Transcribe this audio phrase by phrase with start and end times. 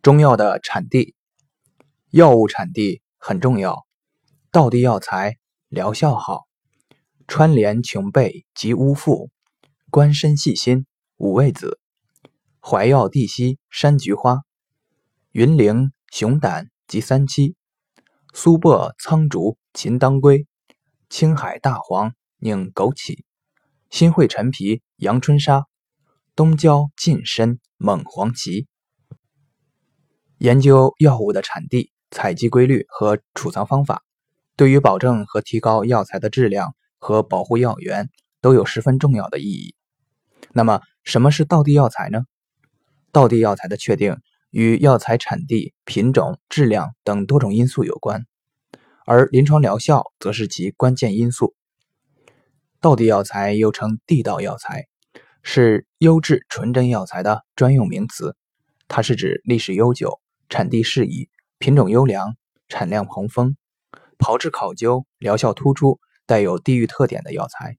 [0.00, 1.16] 中药的产地，
[2.10, 3.84] 药物产地很重要。
[4.52, 6.46] 道地药材疗效好，
[7.26, 9.30] 川连琼贝及乌附，
[9.90, 11.80] 关参细辛五味子，
[12.60, 14.42] 怀药地西山菊花，
[15.32, 17.56] 云苓熊胆及三七，
[18.32, 20.46] 苏柏苍竹秦当归，
[21.10, 23.24] 青海大黄宁枸杞，
[23.90, 25.66] 新会陈皮阳春砂，
[26.36, 28.68] 东郊近参猛黄芪。
[30.38, 34.04] 研究药物的产地、采集规律和储藏方法，
[34.56, 38.08] 对于保证和提高药材的质量和保护药源
[38.40, 39.74] 都有十分重要的意义。
[40.52, 42.22] 那么，什么是道地药材呢？
[43.10, 44.16] 道地药材的确定
[44.50, 48.24] 与药材产地、品种、质量等多种因素有关，
[49.06, 51.56] 而临床疗效则是其关键因素。
[52.80, 54.86] 道地药材又称地道药材，
[55.42, 58.36] 是优质纯真药材的专用名词，
[58.86, 60.20] 它是指历史悠久。
[60.48, 62.36] 产地适宜、品种优良、
[62.68, 63.56] 产量蓬丰、
[64.18, 67.78] 炮制考究、疗效突出、带有地域特点的药材。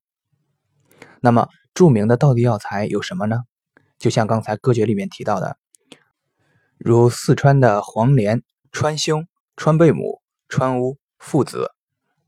[1.21, 3.43] 那么，著名的道地药材有什么呢？
[3.97, 5.57] 就像刚才歌诀里面提到的，
[6.77, 9.25] 如四川的黄连、川芎、
[9.57, 11.65] 川贝母、川乌、附子；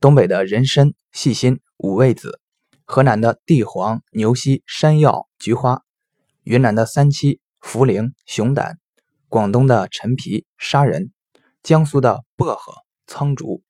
[0.02, 2.40] 东北的人参、细辛、五味子；
[2.84, 5.84] 河南的地黄、牛膝、山药、菊花；
[6.44, 8.81] 云南的三七、茯苓、熊胆。
[9.32, 11.14] 广东的陈皮、砂仁，
[11.64, 12.74] 江苏的薄荷、
[13.08, 13.64] 苍竹，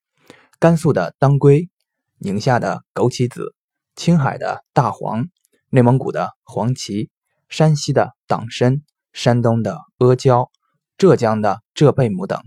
[0.58, 1.70] 甘肃的当归，
[2.18, 3.54] 宁夏的枸杞子，
[3.96, 5.28] 青海的大黄，
[5.70, 7.12] 内蒙古的黄芪，
[7.48, 8.82] 山西的党参，
[9.14, 10.50] 山东的阿胶，
[10.98, 12.42] 浙江的浙贝母等，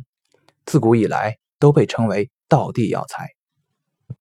[0.66, 3.33] 自古以来都被称为道地药材。